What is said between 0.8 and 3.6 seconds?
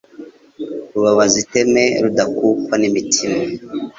Rubabaza iteme Rudakukwa n'imitima